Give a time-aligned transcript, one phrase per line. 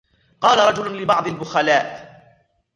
[0.41, 2.11] قال رجل لبعض البخلاء